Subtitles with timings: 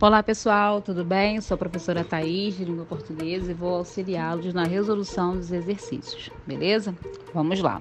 [0.00, 1.40] Olá pessoal, tudo bem?
[1.40, 6.92] Sou a professora Thaís de Língua Portuguesa e vou auxiliá-los na resolução dos exercícios, beleza?
[7.32, 7.80] Vamos lá.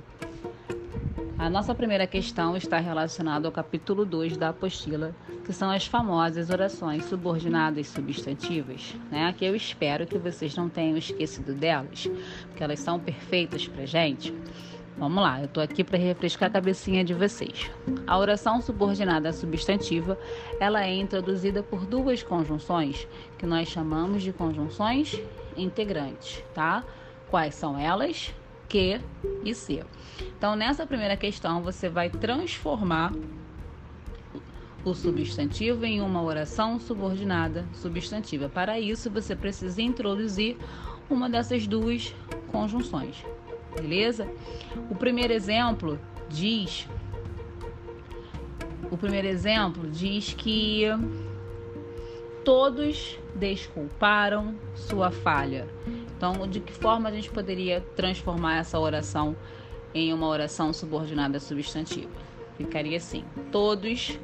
[1.40, 5.14] A nossa primeira questão está relacionada ao capítulo 2 da apostila,
[5.44, 9.34] que são as famosas orações subordinadas substantivas, né?
[9.36, 12.08] Que eu espero que vocês não tenham esquecido delas,
[12.48, 14.32] porque elas são perfeitas pra gente.
[15.04, 17.70] Vamos lá, eu estou aqui para refrescar a cabecinha de vocês.
[18.08, 20.18] A oração subordinada substantiva,
[20.62, 23.06] ela é introduzida por duas conjunções
[23.38, 25.22] que nós chamamos de conjunções
[25.58, 26.86] integrantes, tá?
[27.30, 28.34] Quais são elas?
[28.70, 29.02] Que
[29.44, 29.84] e se.
[30.38, 33.12] Então, nessa primeira questão, você vai transformar
[34.86, 38.48] o substantivo em uma oração subordinada substantiva.
[38.48, 40.56] Para isso, você precisa introduzir
[41.10, 42.16] uma dessas duas
[42.50, 43.22] conjunções
[43.76, 44.28] beleza?
[44.90, 46.88] O primeiro exemplo diz
[48.94, 50.84] o primeiro exemplo diz que
[52.46, 55.68] todos desculparam sua falha.
[56.16, 59.36] Então, de que forma a gente poderia transformar essa oração
[59.96, 62.12] em uma oração subordinada substantiva?
[62.56, 64.20] Ficaria assim: todos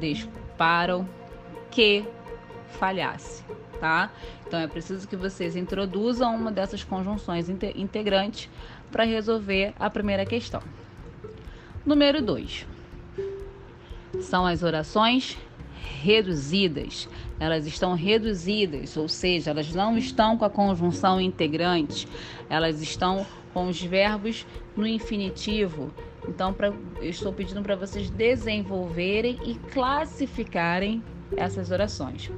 [0.00, 1.06] desculparam
[1.70, 2.04] que
[2.78, 3.44] falhasse,
[3.78, 4.10] tá?
[4.46, 8.48] Então é preciso que vocês introduzam uma dessas conjunções integrantes
[8.94, 10.62] para resolver a primeira questão.
[11.84, 12.64] Número 2.
[14.20, 15.36] São as orações
[16.00, 17.08] reduzidas.
[17.40, 22.06] Elas estão reduzidas, ou seja, elas não estão com a conjunção integrante,
[22.48, 25.92] elas estão com os verbos no infinitivo.
[26.28, 31.02] Então, pra, eu estou pedindo para vocês desenvolverem e classificarem
[31.36, 32.30] essas orações.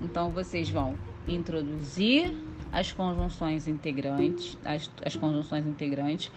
[0.00, 0.94] Então, vocês vão
[1.28, 2.34] introduzir
[2.72, 6.30] as conjunções integrantes, as, as conjunções integrantes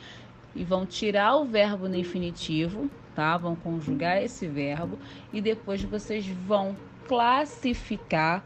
[0.56, 3.38] e vão tirar o verbo no infinitivo, tá?
[3.38, 4.98] Vão conjugar esse verbo
[5.32, 6.76] e depois vocês vão
[7.08, 8.44] classificar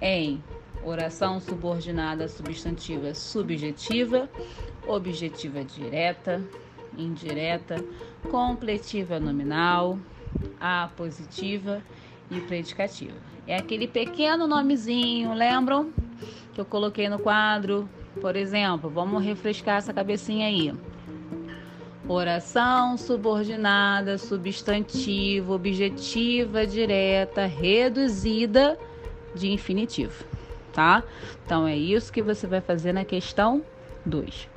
[0.00, 0.42] em
[0.82, 4.28] oração subordinada substantiva subjetiva,
[4.86, 6.42] objetiva direta,
[6.96, 7.84] indireta,
[8.30, 9.98] completiva nominal,
[10.58, 11.82] apositiva
[12.30, 13.16] e predicativa.
[13.46, 15.92] É aquele pequeno nomezinho, lembram?
[16.60, 17.88] Que eu coloquei no quadro.
[18.20, 20.72] Por exemplo, vamos refrescar essa cabecinha aí.
[22.06, 28.78] Oração subordinada, substantivo, objetiva, direta, reduzida
[29.34, 30.24] de infinitivo,
[30.72, 31.04] tá?
[31.46, 33.62] Então é isso que você vai fazer na questão
[34.04, 34.48] 2.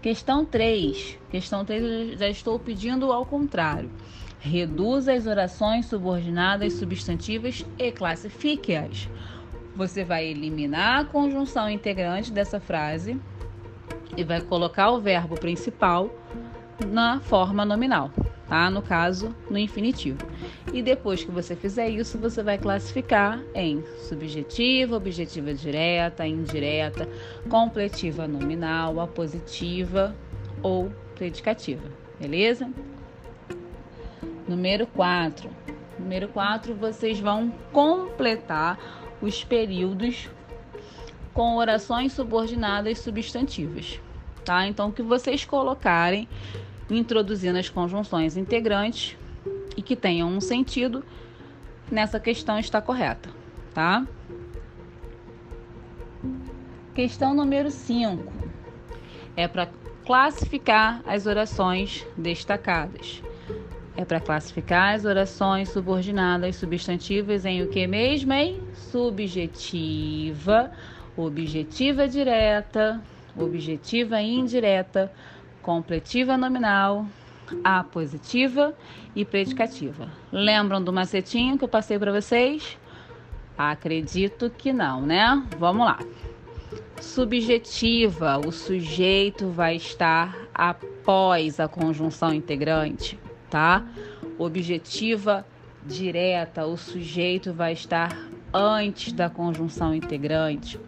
[0.00, 1.18] Questão 3.
[1.30, 3.90] Questão 3 já estou pedindo ao contrário.
[4.38, 9.08] Reduza as orações subordinadas substantivas e classifique-as.
[9.74, 13.18] Você vai eliminar a conjunção integrante dessa frase
[14.16, 16.10] e vai colocar o verbo principal
[16.86, 18.10] na forma nominal,
[18.48, 18.68] tá?
[18.70, 20.18] No caso, no infinitivo.
[20.72, 27.08] E depois que você fizer isso, você vai classificar em subjetiva, objetiva direta, indireta,
[27.48, 30.14] completiva nominal, apositiva
[30.62, 31.88] ou predicativa,
[32.20, 32.70] beleza?
[34.46, 35.48] Número 4.
[35.98, 40.28] Número 4, vocês vão completar os períodos
[41.32, 43.98] com orações subordinadas substantivas,
[44.44, 44.66] tá?
[44.66, 46.28] Então, que vocês colocarem,
[46.90, 49.16] introduzindo as conjunções integrantes
[49.76, 51.02] e que tenham um sentido,
[51.90, 53.30] nessa questão está correta,
[53.72, 54.06] tá?
[56.94, 58.30] Questão número 5
[59.34, 59.70] é para
[60.04, 63.22] classificar as orações destacadas.
[63.94, 68.58] É para classificar as orações subordinadas substantivas em o que mesmo, hein?
[68.72, 70.70] Subjetiva,
[71.14, 73.02] objetiva direta,
[73.36, 75.12] objetiva indireta,
[75.60, 77.06] completiva nominal,
[77.62, 78.74] apositiva
[79.14, 80.08] e predicativa.
[80.32, 82.78] Lembram do macetinho que eu passei para vocês?
[83.58, 85.46] Acredito que não, né?
[85.58, 85.98] Vamos lá.
[86.98, 93.18] Subjetiva, o sujeito vai estar após a conjunção integrante
[93.52, 93.84] tá?
[94.38, 95.44] Objetiva
[95.84, 98.16] direta, o sujeito vai estar
[98.52, 100.80] antes da conjunção integrante.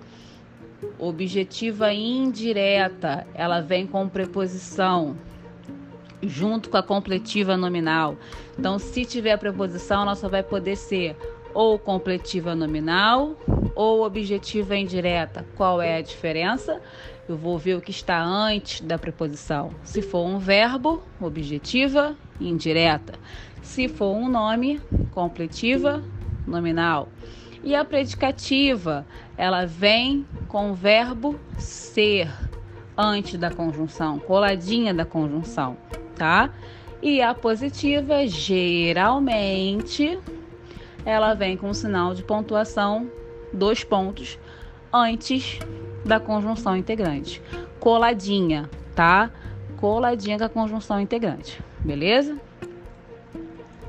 [0.99, 5.15] Objetiva indireta, ela vem com preposição
[6.23, 8.17] junto com a completiva nominal.
[8.59, 11.15] Então, se tiver preposição, ela só vai poder ser
[11.55, 13.37] ou completiva nominal
[13.75, 15.47] ou objetiva indireta.
[15.57, 16.81] Qual é a diferença?
[17.29, 19.71] Eu vou ver o que está antes da preposição.
[19.83, 23.15] Se for um verbo, objetiva indireta.
[23.63, 24.81] Se for um nome,
[25.13, 26.03] completiva
[26.47, 27.09] nominal.
[27.63, 29.07] E a predicativa,
[29.39, 32.31] ela vem com o verbo ser
[32.97, 35.77] antes da conjunção, coladinha da conjunção,
[36.15, 36.51] tá?
[37.03, 40.19] E a positiva geralmente
[41.05, 43.11] ela vem com um sinal de pontuação,
[43.53, 44.39] dois pontos,
[44.93, 45.59] antes
[46.05, 47.43] da conjunção integrante.
[47.79, 49.31] Coladinha, tá?
[49.77, 52.39] Coladinha com a conjunção integrante, beleza?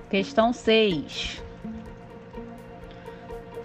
[0.09, 1.43] Questão 6.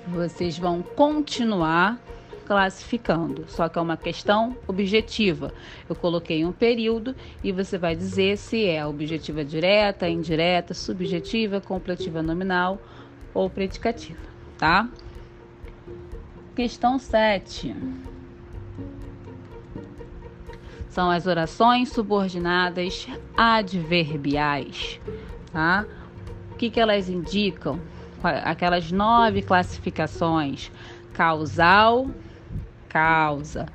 [0.09, 2.01] Vocês vão continuar
[2.45, 5.53] classificando, só que é uma questão objetiva.
[5.89, 7.15] Eu coloquei um período
[7.45, 12.81] e você vai dizer se é objetiva direta, indireta, subjetiva, completiva nominal
[13.35, 14.21] ou predicativa,
[14.59, 14.89] tá?
[16.55, 17.75] Questão 7.
[20.89, 23.07] São as orações subordinadas
[23.37, 25.01] adverbiais,
[25.53, 25.87] tá?
[26.51, 27.81] O que, que elas indicam?
[28.23, 30.71] Aquelas nove classificações:
[31.15, 32.11] causal,
[32.89, 33.67] causa,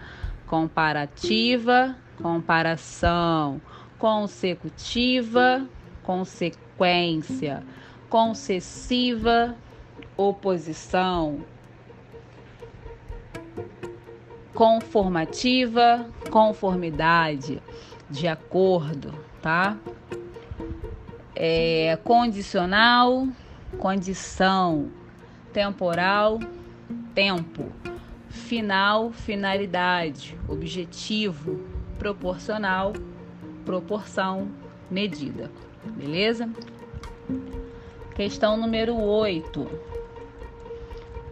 [0.46, 3.62] comparativa, comparação,
[3.98, 5.66] consecutiva,
[6.04, 7.64] consequência,
[8.16, 9.54] concessiva,
[10.16, 11.44] oposição,
[14.54, 17.62] conformativa, conformidade,
[18.10, 19.78] de acordo, tá?
[21.36, 23.28] É, condicional,
[23.80, 24.90] condição,
[25.52, 26.40] temporal,
[27.14, 27.70] tempo
[28.30, 31.60] final, finalidade, objetivo,
[32.00, 32.94] proporcional,
[33.66, 34.48] proporção,
[34.90, 35.52] medida.
[35.98, 36.50] Beleza?
[38.16, 39.68] Questão número 8.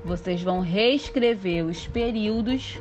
[0.03, 2.79] Vocês vão reescrever os períodos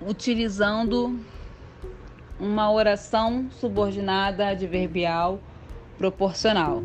[0.00, 1.18] utilizando
[2.38, 5.40] uma oração subordinada adverbial
[5.96, 6.82] proporcional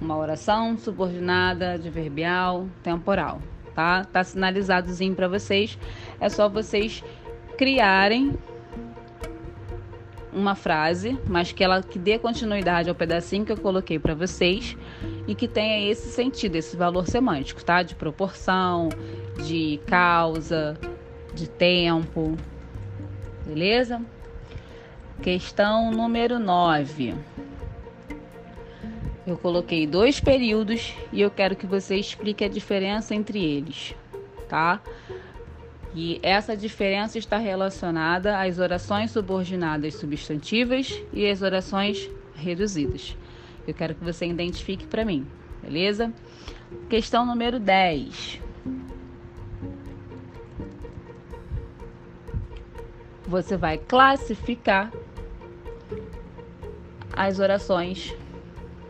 [0.00, 3.40] uma oração subordinada, adverbial, temporal,
[3.74, 4.04] tá?
[4.04, 5.78] Tá sinalizadozinho para vocês.
[6.20, 7.02] É só vocês
[7.56, 8.36] criarem
[10.34, 14.76] uma frase, mas que ela que dê continuidade ao pedacinho que eu coloquei para vocês
[15.26, 17.82] e que tenha esse sentido, esse valor semântico, tá?
[17.82, 18.88] De proporção,
[19.46, 20.76] de causa,
[21.32, 22.36] de tempo.
[23.46, 24.02] Beleza?
[25.22, 27.14] Questão número 9.
[29.26, 33.94] Eu coloquei dois períodos e eu quero que você explique a diferença entre eles,
[34.48, 34.82] tá?
[35.94, 43.16] E essa diferença está relacionada às orações subordinadas substantivas e às orações reduzidas.
[43.66, 45.24] Eu quero que você identifique para mim,
[45.62, 46.12] beleza?
[46.88, 48.40] Questão número 10.
[53.26, 54.92] Você vai classificar
[57.12, 58.12] as orações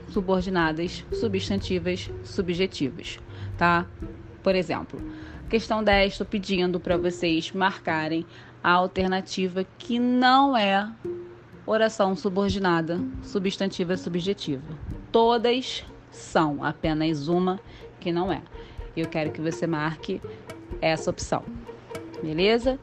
[0.08, 3.18] subordinadas, substantivas, subjetivas,
[3.58, 3.86] tá?
[4.42, 5.00] Por exemplo,
[5.54, 8.26] questão 10, estou pedindo para vocês marcarem
[8.60, 10.90] a alternativa que não é
[11.64, 14.64] oração subordinada, substantiva, subjetiva.
[15.12, 17.60] Todas são, apenas uma
[18.00, 18.42] que não é.
[18.96, 20.20] Eu quero que você marque
[20.82, 21.44] essa opção.
[22.20, 22.76] Beleza?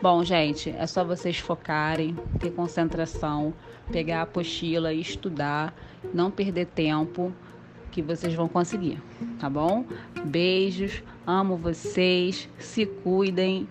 [0.00, 3.52] Bom, gente, é só vocês focarem, ter concentração,
[3.92, 5.74] pegar a apostila e estudar,
[6.14, 7.30] não perder tempo,
[7.96, 9.02] que vocês vão conseguir,
[9.38, 9.82] tá bom?
[10.22, 13.66] Beijos, amo vocês, se cuidem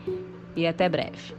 [0.55, 1.35] e até breve.